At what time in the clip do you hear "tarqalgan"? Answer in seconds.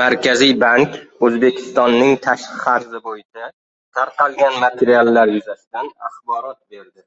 3.98-4.56